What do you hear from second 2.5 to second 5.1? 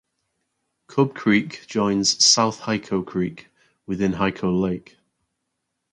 Hyco Creek within Hyco Lake.